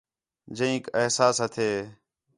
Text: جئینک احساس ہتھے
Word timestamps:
جئینک 0.57 0.83
احساس 0.99 1.35
ہتھے 1.45 1.69